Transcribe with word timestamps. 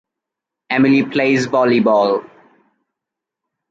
Emily 0.71 1.05
plays 1.05 1.45
volleyball. 1.45 2.27